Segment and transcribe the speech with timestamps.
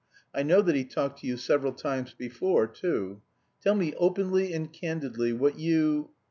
[0.33, 3.21] I know that he talked to you several times before, too.
[3.63, 6.09] Tell me openly and candidly what you...